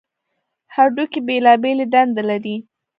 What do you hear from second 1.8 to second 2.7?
دندې لري.